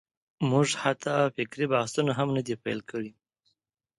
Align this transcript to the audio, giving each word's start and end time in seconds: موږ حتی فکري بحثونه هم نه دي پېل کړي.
موږ 0.49 0.67
حتی 0.83 1.15
فکري 1.35 1.65
بحثونه 1.73 2.11
هم 2.19 2.29
نه 2.37 2.41
دي 2.47 2.55
پېل 2.63 2.79
کړي. 2.91 3.11